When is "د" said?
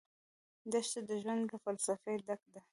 1.09-1.11